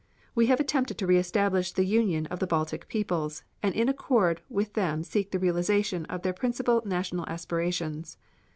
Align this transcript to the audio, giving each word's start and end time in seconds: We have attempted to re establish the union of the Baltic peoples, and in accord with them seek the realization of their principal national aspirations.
We 0.33 0.47
have 0.47 0.59
attempted 0.59 0.97
to 0.97 1.05
re 1.05 1.17
establish 1.19 1.73
the 1.73 1.85
union 1.85 2.25
of 2.25 2.39
the 2.39 2.47
Baltic 2.47 2.87
peoples, 2.87 3.43
and 3.61 3.75
in 3.75 3.87
accord 3.87 4.41
with 4.49 4.73
them 4.73 5.03
seek 5.03 5.29
the 5.29 5.37
realization 5.37 6.05
of 6.05 6.23
their 6.23 6.33
principal 6.33 6.81
national 6.85 7.27
aspirations. 7.29 8.17